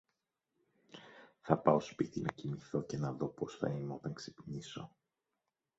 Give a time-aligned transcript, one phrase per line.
[1.41, 4.95] Θα πάω σπίτι να κοιμηθώ και να δω πώς θα είμαι όταν ξυπνήσω